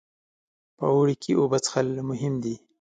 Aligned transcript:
په 0.77 0.85
اوړي 0.93 1.15
کې 1.23 1.31
اوبه 1.39 1.57
څښل 1.65 1.87
مهم 2.09 2.33
دي. 2.43 2.55